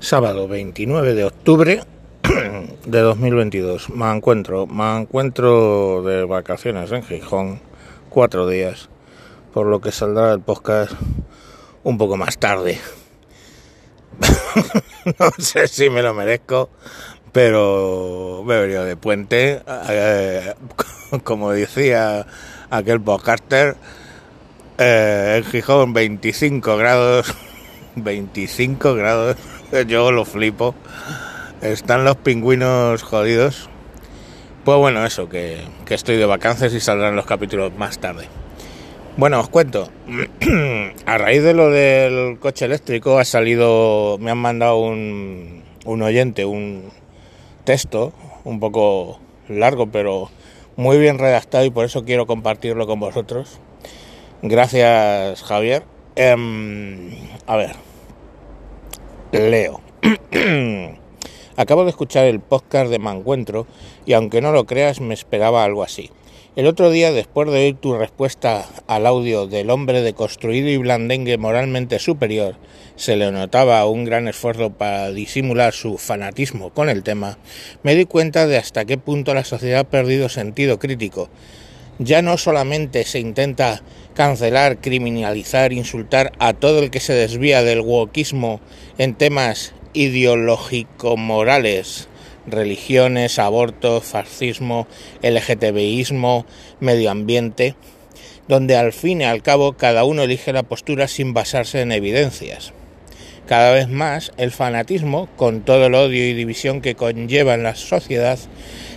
Sábado 0.00 0.46
29 0.46 1.14
de 1.14 1.24
octubre 1.24 1.80
de 2.86 3.00
2022. 3.00 3.88
Me 3.90 4.14
encuentro, 4.14 4.66
me 4.66 5.00
encuentro 5.00 6.02
de 6.02 6.24
vacaciones 6.24 6.92
en 6.92 7.02
Gijón, 7.02 7.60
cuatro 8.10 8.46
días, 8.46 8.90
por 9.54 9.66
lo 9.66 9.80
que 9.80 9.92
saldrá 9.92 10.32
el 10.32 10.40
podcast 10.40 10.92
un 11.82 11.96
poco 11.96 12.18
más 12.18 12.36
tarde. 12.36 12.78
no 15.18 15.30
sé 15.38 15.66
si 15.66 15.88
me 15.88 16.02
lo 16.02 16.12
merezco, 16.12 16.68
pero 17.32 18.42
me 18.44 18.54
de 18.54 18.96
puente, 18.96 19.62
eh, 19.88 20.54
como 21.24 21.52
decía 21.52 22.26
aquel 22.68 23.00
podcaster, 23.00 23.76
eh, 24.76 25.36
en 25.38 25.50
Gijón 25.50 25.94
25 25.94 26.76
grados, 26.76 27.34
25 27.96 28.94
grados 28.94 29.36
yo 29.86 30.12
lo 30.12 30.24
flipo. 30.24 30.74
Están 31.62 32.04
los 32.04 32.16
pingüinos 32.16 33.02
jodidos. 33.02 33.68
Pues 34.64 34.78
bueno, 34.78 35.04
eso, 35.06 35.28
que, 35.28 35.60
estoy 35.88 36.16
de 36.16 36.26
vacaciones 36.26 36.74
y 36.74 36.80
saldrán 36.80 37.16
los 37.16 37.26
capítulos 37.26 37.72
más 37.76 37.98
tarde. 37.98 38.26
Bueno, 39.16 39.40
os 39.40 39.48
cuento. 39.48 39.90
A 41.06 41.18
raíz 41.18 41.42
de 41.42 41.54
lo 41.54 41.70
del 41.70 42.38
coche 42.38 42.64
eléctrico 42.64 43.18
ha 43.18 43.24
salido, 43.24 44.18
me 44.18 44.30
han 44.30 44.38
mandado 44.38 44.78
un, 44.78 45.62
un 45.84 46.02
oyente, 46.02 46.44
un 46.44 46.90
texto 47.64 48.12
un 48.44 48.60
poco 48.60 49.20
largo, 49.48 49.86
pero 49.86 50.30
muy 50.76 50.98
bien 50.98 51.18
redactado 51.18 51.64
y 51.64 51.70
por 51.70 51.84
eso 51.84 52.04
quiero 52.04 52.26
compartirlo 52.26 52.86
con 52.86 53.00
vosotros. 53.00 53.60
Gracias, 54.42 55.42
Javier. 55.42 55.84
Em, 56.16 57.10
a 57.46 57.56
ver, 57.56 57.76
Leo. 59.32 59.80
Acabo 61.56 61.84
de 61.84 61.90
escuchar 61.90 62.26
el 62.26 62.40
podcast 62.40 62.90
de 62.90 62.98
Mancuentro 62.98 63.66
y 64.04 64.12
aunque 64.12 64.40
no 64.40 64.52
lo 64.52 64.66
creas 64.66 65.00
me 65.00 65.14
esperaba 65.14 65.64
algo 65.64 65.82
así. 65.82 66.10
El 66.54 66.66
otro 66.66 66.90
día, 66.90 67.12
después 67.12 67.48
de 67.50 67.58
oír 67.58 67.76
tu 67.76 67.94
respuesta 67.94 68.64
al 68.86 69.04
audio 69.04 69.46
del 69.46 69.68
hombre 69.68 70.00
deconstruido 70.00 70.68
y 70.68 70.78
blandengue 70.78 71.36
moralmente 71.36 71.98
superior, 71.98 72.54
se 72.94 73.16
le 73.16 73.30
notaba 73.30 73.84
un 73.86 74.04
gran 74.04 74.26
esfuerzo 74.26 74.70
para 74.70 75.10
disimular 75.10 75.74
su 75.74 75.98
fanatismo 75.98 76.70
con 76.70 76.88
el 76.88 77.02
tema, 77.02 77.36
me 77.82 77.94
di 77.94 78.06
cuenta 78.06 78.46
de 78.46 78.56
hasta 78.56 78.86
qué 78.86 78.96
punto 78.96 79.34
la 79.34 79.44
sociedad 79.44 79.80
ha 79.80 79.84
perdido 79.84 80.30
sentido 80.30 80.78
crítico. 80.78 81.28
Ya 81.98 82.20
no 82.20 82.36
solamente 82.36 83.04
se 83.04 83.20
intenta 83.20 83.80
cancelar, 84.14 84.82
criminalizar, 84.82 85.72
insultar 85.72 86.32
a 86.38 86.52
todo 86.52 86.80
el 86.80 86.90
que 86.90 87.00
se 87.00 87.14
desvía 87.14 87.62
del 87.62 87.80
wokismo 87.80 88.60
en 88.98 89.14
temas 89.14 89.72
ideológico-morales, 89.94 92.08
religiones, 92.46 93.38
aborto, 93.38 94.02
fascismo, 94.02 94.86
LGTBismo, 95.22 96.44
medio 96.80 97.10
ambiente, 97.10 97.76
donde 98.46 98.76
al 98.76 98.92
fin 98.92 99.22
y 99.22 99.24
al 99.24 99.42
cabo 99.42 99.72
cada 99.72 100.04
uno 100.04 100.22
elige 100.22 100.52
la 100.52 100.64
postura 100.64 101.08
sin 101.08 101.32
basarse 101.32 101.80
en 101.80 101.92
evidencias. 101.92 102.74
Cada 103.46 103.70
vez 103.72 103.88
más 103.88 104.32
el 104.38 104.50
fanatismo, 104.50 105.28
con 105.36 105.60
todo 105.60 105.86
el 105.86 105.94
odio 105.94 106.26
y 106.26 106.34
división 106.34 106.80
que 106.80 106.96
conlleva 106.96 107.54
en 107.54 107.62
la 107.62 107.76
sociedad, 107.76 108.38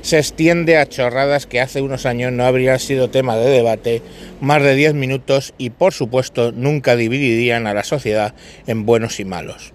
se 0.00 0.18
extiende 0.18 0.78
a 0.78 0.86
chorradas 0.86 1.46
que 1.46 1.60
hace 1.60 1.82
unos 1.82 2.06
años 2.06 2.32
no 2.32 2.44
habrían 2.44 2.78
sido 2.78 3.10
tema 3.10 3.36
de 3.36 3.50
debate, 3.50 4.00
más 4.40 4.62
de 4.62 4.74
10 4.74 4.94
minutos 4.94 5.52
y 5.58 5.68
por 5.68 5.92
supuesto 5.92 6.50
nunca 6.52 6.96
dividirían 6.96 7.66
a 7.66 7.74
la 7.74 7.84
sociedad 7.84 8.34
en 8.66 8.86
buenos 8.86 9.20
y 9.20 9.26
malos. 9.26 9.74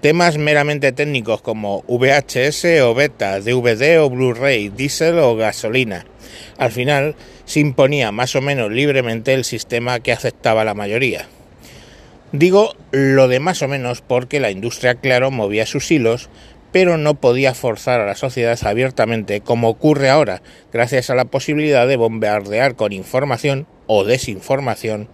Temas 0.00 0.38
meramente 0.38 0.92
técnicos 0.92 1.42
como 1.42 1.82
VHS 1.88 2.80
o 2.82 2.94
beta, 2.94 3.40
DVD 3.40 4.00
o 4.00 4.10
Blu-ray, 4.10 4.68
diésel 4.68 5.18
o 5.18 5.34
gasolina. 5.34 6.06
Al 6.58 6.70
final 6.70 7.16
se 7.44 7.58
imponía 7.58 8.12
más 8.12 8.36
o 8.36 8.40
menos 8.40 8.70
libremente 8.70 9.34
el 9.34 9.44
sistema 9.44 9.98
que 9.98 10.12
aceptaba 10.12 10.64
la 10.64 10.74
mayoría. 10.74 11.26
Digo 12.32 12.74
lo 12.92 13.28
de 13.28 13.40
más 13.40 13.60
o 13.60 13.68
menos 13.68 14.00
porque 14.00 14.40
la 14.40 14.50
industria, 14.50 14.94
claro, 14.94 15.30
movía 15.30 15.66
sus 15.66 15.90
hilos, 15.90 16.30
pero 16.72 16.96
no 16.96 17.14
podía 17.14 17.52
forzar 17.52 18.00
a 18.00 18.06
la 18.06 18.14
sociedad 18.14 18.58
abiertamente 18.62 19.42
como 19.42 19.68
ocurre 19.68 20.08
ahora, 20.08 20.42
gracias 20.72 21.10
a 21.10 21.14
la 21.14 21.26
posibilidad 21.26 21.86
de 21.86 21.96
bombardear 21.96 22.74
con 22.74 22.92
información 22.92 23.66
o 23.86 24.04
desinformación 24.04 25.08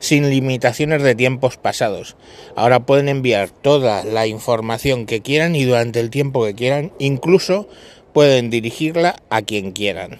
sin 0.00 0.28
limitaciones 0.28 1.00
de 1.04 1.14
tiempos 1.14 1.58
pasados. 1.58 2.16
Ahora 2.56 2.80
pueden 2.80 3.08
enviar 3.08 3.50
toda 3.50 4.02
la 4.04 4.26
información 4.26 5.06
que 5.06 5.22
quieran 5.22 5.54
y 5.54 5.62
durante 5.62 6.00
el 6.00 6.10
tiempo 6.10 6.44
que 6.44 6.56
quieran, 6.56 6.90
incluso 6.98 7.68
pueden 8.12 8.50
dirigirla 8.50 9.14
a 9.30 9.42
quien 9.42 9.70
quieran. 9.70 10.18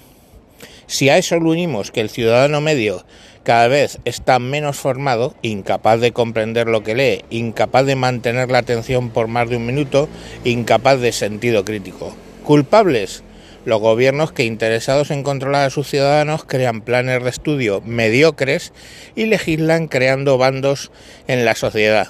Si 0.87 1.09
a 1.09 1.19
eso 1.19 1.41
lo 1.41 1.51
unimos 1.51 1.91
que 1.91 2.01
el 2.01 2.11
ciudadano 2.11 2.61
medio 2.61 3.05
cada 3.43 3.69
vez 3.69 3.99
está 4.05 4.39
menos 4.39 4.77
formado, 4.77 5.35
incapaz 5.43 6.01
de 6.01 6.13
comprender 6.13 6.69
lo 6.69 6.83
que 6.83 6.95
lee, 6.95 7.25
incapaz 7.31 7.87
de 7.87 7.97
mantener 7.97 8.51
la 8.51 8.59
atención 8.59 9.11
por 9.11 9.29
más 9.29 9.49
de 9.51 9.57
un 9.57 9.67
minuto, 9.67 10.09
incapaz 10.45 11.01
de 11.01 11.13
sentido 11.13 11.65
crítico. 11.65 12.15
¿Culpables? 12.45 13.23
Los 13.65 13.81
gobiernos 13.81 14.33
que 14.33 14.45
interesados 14.45 15.11
en 15.11 15.23
controlar 15.23 15.67
a 15.67 15.71
sus 15.71 15.89
ciudadanos 15.89 16.45
crean 16.45 16.81
planes 16.81 17.23
de 17.23 17.31
estudio 17.31 17.81
mediocres 17.85 18.73
y 19.15 19.27
legislan 19.27 19.87
creando 19.87 20.37
bandos 20.37 20.91
en 21.29 21.45
la 21.45 21.55
sociedad. 21.55 22.09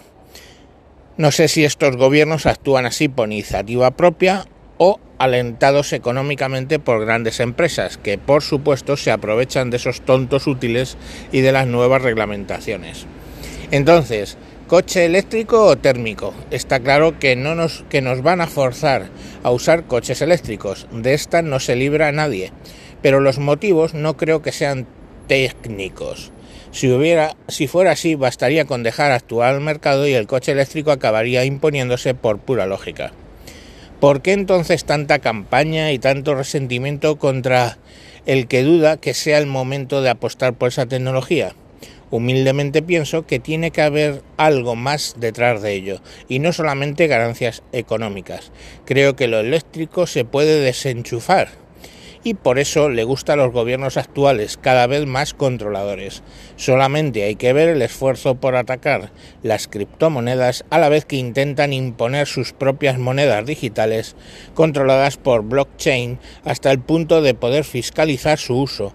No 1.18 1.30
sé 1.30 1.48
si 1.48 1.64
estos 1.64 1.96
gobiernos 1.96 2.46
actúan 2.46 2.86
así 2.86 3.08
por 3.08 3.30
iniciativa 3.30 3.90
propia 3.90 4.46
o 4.78 4.98
alentados 5.22 5.92
económicamente 5.92 6.80
por 6.80 7.04
grandes 7.04 7.38
empresas, 7.38 7.96
que 7.96 8.18
por 8.18 8.42
supuesto 8.42 8.96
se 8.96 9.12
aprovechan 9.12 9.70
de 9.70 9.76
esos 9.76 10.00
tontos 10.00 10.48
útiles 10.48 10.96
y 11.30 11.42
de 11.42 11.52
las 11.52 11.68
nuevas 11.68 12.02
reglamentaciones. 12.02 13.06
Entonces, 13.70 14.36
coche 14.66 15.04
eléctrico 15.04 15.64
o 15.64 15.78
térmico. 15.78 16.34
Está 16.50 16.80
claro 16.80 17.20
que 17.20 17.36
no 17.36 17.54
nos 17.54 17.84
que 17.88 18.00
nos 18.00 18.20
van 18.22 18.40
a 18.40 18.48
forzar 18.48 19.10
a 19.44 19.52
usar 19.52 19.84
coches 19.84 20.22
eléctricos. 20.22 20.88
De 20.90 21.14
esta 21.14 21.40
no 21.40 21.60
se 21.60 21.76
libra 21.76 22.10
nadie. 22.10 22.50
Pero 23.00 23.20
los 23.20 23.38
motivos 23.38 23.94
no 23.94 24.16
creo 24.16 24.42
que 24.42 24.50
sean 24.50 24.88
técnicos. 25.28 26.32
Si 26.72 26.90
hubiera, 26.90 27.36
si 27.46 27.68
fuera 27.68 27.92
así, 27.92 28.16
bastaría 28.16 28.64
con 28.64 28.82
dejar 28.82 29.12
actuar 29.12 29.54
el 29.54 29.60
mercado 29.60 30.08
y 30.08 30.14
el 30.14 30.26
coche 30.26 30.50
eléctrico 30.50 30.90
acabaría 30.90 31.44
imponiéndose 31.44 32.14
por 32.14 32.40
pura 32.40 32.66
lógica. 32.66 33.12
¿Por 34.02 34.20
qué 34.20 34.32
entonces 34.32 34.84
tanta 34.84 35.20
campaña 35.20 35.92
y 35.92 36.00
tanto 36.00 36.34
resentimiento 36.34 37.20
contra 37.20 37.78
el 38.26 38.48
que 38.48 38.64
duda 38.64 38.96
que 38.96 39.14
sea 39.14 39.38
el 39.38 39.46
momento 39.46 40.02
de 40.02 40.10
apostar 40.10 40.54
por 40.54 40.70
esa 40.70 40.86
tecnología? 40.86 41.54
Humildemente 42.10 42.82
pienso 42.82 43.28
que 43.28 43.38
tiene 43.38 43.70
que 43.70 43.80
haber 43.80 44.24
algo 44.38 44.74
más 44.74 45.14
detrás 45.18 45.62
de 45.62 45.74
ello 45.74 46.00
y 46.28 46.40
no 46.40 46.52
solamente 46.52 47.06
ganancias 47.06 47.62
económicas. 47.70 48.50
Creo 48.86 49.14
que 49.14 49.28
lo 49.28 49.38
eléctrico 49.38 50.08
se 50.08 50.24
puede 50.24 50.58
desenchufar 50.58 51.50
y 52.24 52.34
por 52.34 52.58
eso 52.58 52.88
le 52.88 53.04
gusta 53.04 53.32
a 53.32 53.36
los 53.36 53.52
gobiernos 53.52 53.96
actuales, 53.96 54.56
cada 54.60 54.86
vez 54.86 55.06
más 55.06 55.34
controladores. 55.34 56.22
Solamente 56.56 57.24
hay 57.24 57.36
que 57.36 57.52
ver 57.52 57.68
el 57.68 57.82
esfuerzo 57.82 58.36
por 58.36 58.54
atacar 58.54 59.10
las 59.42 59.68
criptomonedas 59.68 60.64
a 60.70 60.78
la 60.78 60.88
vez 60.88 61.04
que 61.04 61.16
intentan 61.16 61.72
imponer 61.72 62.26
sus 62.26 62.52
propias 62.52 62.98
monedas 62.98 63.44
digitales 63.44 64.14
controladas 64.54 65.16
por 65.16 65.42
blockchain 65.42 66.18
hasta 66.44 66.70
el 66.70 66.78
punto 66.78 67.22
de 67.22 67.34
poder 67.34 67.64
fiscalizar 67.64 68.38
su 68.38 68.56
uso, 68.56 68.92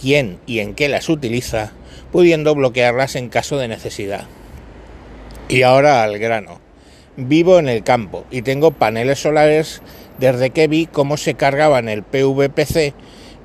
quién 0.00 0.38
y 0.46 0.58
en 0.58 0.74
qué 0.74 0.88
las 0.88 1.08
utiliza, 1.08 1.72
pudiendo 2.10 2.54
bloquearlas 2.54 3.16
en 3.16 3.28
caso 3.28 3.58
de 3.58 3.68
necesidad. 3.68 4.24
Y 5.48 5.62
ahora 5.62 6.02
al 6.02 6.18
grano. 6.18 6.65
Vivo 7.16 7.58
en 7.58 7.68
el 7.68 7.82
campo 7.82 8.24
y 8.30 8.42
tengo 8.42 8.72
paneles 8.72 9.20
solares 9.20 9.80
desde 10.18 10.50
que 10.50 10.68
vi 10.68 10.86
cómo 10.86 11.16
se 11.16 11.34
cargaban 11.34 11.88
el 11.88 12.02
PVPC 12.02 12.94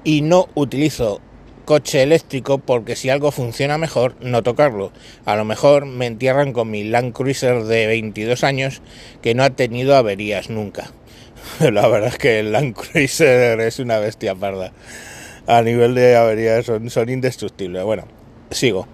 y 0.04 0.22
no 0.22 0.50
utilizo 0.56 1.22
coche 1.66 2.04
eléctrico 2.04 2.58
porque 2.58 2.96
si 2.96 3.10
algo 3.10 3.32
funciona 3.32 3.78
mejor, 3.78 4.16
no 4.20 4.44
tocarlo. 4.44 4.92
A 5.26 5.36
lo 5.36 5.46
mejor 5.46 5.86
me 5.86 6.06
entierran 6.06 6.54
con 6.54 6.70
mi 6.70 6.84
Land 6.84 7.14
Cruiser 7.14 7.64
de 7.64 7.88
22 7.88 8.44
años 8.44 8.82
que 9.22 9.36
no 9.36 9.44
ha 9.44 9.52
tenido 9.52 9.96
averías 9.96 10.50
nunca. 10.50 10.92
La 11.60 11.88
verdad 11.88 12.10
es 12.10 12.18
que 12.18 12.40
el 12.40 12.52
Land 12.52 12.76
Cruiser 12.76 13.60
es 13.62 13.80
una 13.80 14.00
bestia 14.00 14.36
parda. 14.36 14.74
A 15.48 15.62
nivel 15.62 15.96
de 15.96 16.16
averías 16.16 16.66
son, 16.66 16.90
son 16.90 17.10
indestructibles. 17.10 17.84
Bueno, 17.84 18.06
sigo. 18.50 18.88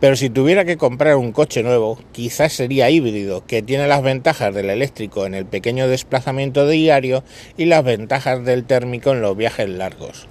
Pero 0.00 0.16
si 0.16 0.30
tuviera 0.30 0.64
que 0.64 0.78
comprar 0.78 1.16
un 1.16 1.32
coche 1.32 1.62
nuevo, 1.62 1.98
quizás 2.12 2.54
sería 2.54 2.88
híbrido, 2.88 3.44
que 3.46 3.60
tiene 3.60 3.86
las 3.86 4.02
ventajas 4.02 4.54
del 4.54 4.70
eléctrico 4.70 5.26
en 5.26 5.34
el 5.34 5.44
pequeño 5.44 5.88
desplazamiento 5.88 6.66
diario 6.66 7.22
y 7.58 7.66
las 7.66 7.84
ventajas 7.84 8.42
del 8.42 8.64
térmico 8.64 9.12
en 9.12 9.20
los 9.20 9.36
viajes 9.36 9.68
largos. 9.68 10.26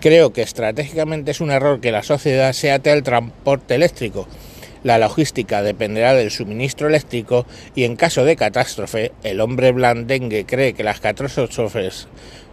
Creo 0.00 0.32
que 0.32 0.40
estratégicamente 0.40 1.30
es 1.30 1.42
un 1.42 1.50
error 1.50 1.80
que 1.80 1.92
la 1.92 2.02
sociedad 2.02 2.54
se 2.54 2.72
ate 2.72 2.90
al 2.90 3.02
transporte 3.02 3.74
eléctrico. 3.74 4.26
La 4.82 4.98
logística 4.98 5.62
dependerá 5.62 6.14
del 6.14 6.30
suministro 6.30 6.88
eléctrico 6.88 7.46
y 7.74 7.84
en 7.84 7.96
caso 7.96 8.24
de 8.24 8.34
catástrofe, 8.34 9.12
el 9.22 9.40
hombre 9.42 9.72
blandengue 9.72 10.46
cree 10.46 10.72
que 10.72 10.82
las 10.82 11.00
catástrofes 11.00 12.08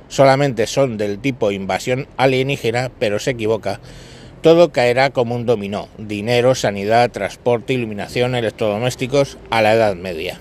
solamente 0.09 0.67
son 0.67 0.97
del 0.97 1.19
tipo 1.19 1.51
invasión 1.51 2.07
alienígena, 2.17 2.91
pero 2.99 3.17
se 3.17 3.31
equivoca. 3.31 3.79
Todo 4.41 4.71
caerá 4.71 5.09
como 5.09 5.35
un 5.35 5.45
dominó. 5.45 5.89
Dinero, 5.97 6.55
sanidad, 6.55 7.11
transporte, 7.11 7.73
iluminación, 7.73 8.35
electrodomésticos 8.35 9.37
a 9.49 9.61
la 9.61 9.73
Edad 9.73 9.95
Media 9.95 10.39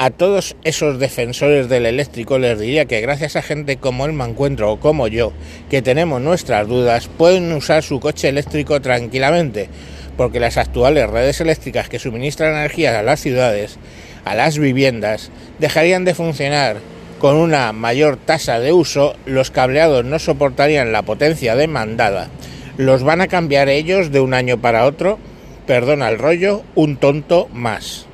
a 0.00 0.10
todos 0.10 0.54
esos 0.62 1.00
defensores 1.00 1.68
del 1.68 1.84
eléctrico 1.84 2.38
les 2.38 2.56
diría 2.56 2.84
que 2.84 3.00
gracias 3.00 3.34
a 3.34 3.42
gente 3.42 3.78
como 3.78 4.06
el 4.06 4.12
Mancuentro 4.12 4.70
o 4.70 4.78
como 4.78 5.08
yo, 5.08 5.32
que 5.68 5.82
tenemos 5.82 6.20
nuestras 6.20 6.68
dudas, 6.68 7.08
pueden 7.08 7.50
usar 7.52 7.82
su 7.82 7.98
coche 7.98 8.28
eléctrico 8.28 8.80
tranquilamente, 8.80 9.68
porque 10.16 10.38
las 10.38 10.56
actuales 10.56 11.10
redes 11.10 11.40
eléctricas 11.40 11.88
que 11.88 11.98
suministran 11.98 12.54
energía 12.54 12.96
a 12.96 13.02
las 13.02 13.18
ciudades, 13.18 13.76
a 14.24 14.36
las 14.36 14.56
viviendas, 14.56 15.32
dejarían 15.58 16.04
de 16.04 16.14
funcionar 16.14 16.76
con 17.18 17.36
una 17.36 17.72
mayor 17.72 18.16
tasa 18.16 18.60
de 18.60 18.72
uso, 18.72 19.14
los 19.26 19.50
cableados 19.50 20.04
no 20.04 20.18
soportarían 20.18 20.92
la 20.92 21.02
potencia 21.02 21.56
demandada. 21.56 22.28
Los 22.76 23.02
van 23.02 23.20
a 23.20 23.28
cambiar 23.28 23.68
ellos 23.68 24.12
de 24.12 24.20
un 24.20 24.34
año 24.34 24.58
para 24.58 24.84
otro, 24.84 25.18
perdona 25.66 26.08
el 26.08 26.18
rollo, 26.18 26.62
un 26.74 26.96
tonto 26.96 27.48
más. 27.52 28.06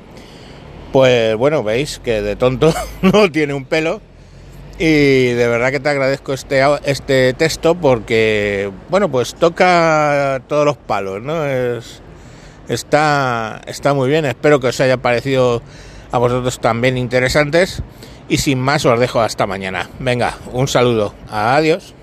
Pues 0.91 1.35
bueno, 1.35 1.63
veis 1.63 1.99
que 2.03 2.21
de 2.21 2.35
tonto 2.35 2.73
no 3.01 3.31
tiene 3.31 3.53
un 3.53 3.65
pelo. 3.65 4.01
Y 4.77 5.27
de 5.27 5.47
verdad 5.47 5.71
que 5.71 5.79
te 5.79 5.87
agradezco 5.87 6.33
este, 6.33 6.61
este 6.83 7.33
texto 7.33 7.75
porque, 7.75 8.71
bueno, 8.89 9.09
pues 9.09 9.35
toca 9.35 10.41
todos 10.49 10.65
los 10.65 10.75
palos, 10.75 11.21
¿no? 11.21 11.45
Es, 11.45 12.01
está, 12.67 13.61
está 13.67 13.93
muy 13.93 14.09
bien. 14.09 14.25
Espero 14.25 14.59
que 14.59 14.67
os 14.67 14.79
haya 14.81 14.97
parecido 14.97 15.61
a 16.11 16.17
vosotros 16.17 16.59
también 16.59 16.97
interesantes. 16.97 17.81
Y 18.29 18.37
sin 18.37 18.59
más, 18.59 18.85
os 18.85 18.99
dejo 18.99 19.21
hasta 19.21 19.47
mañana. 19.47 19.89
Venga, 19.99 20.37
un 20.51 20.67
saludo. 20.67 21.13
Adiós. 21.31 21.94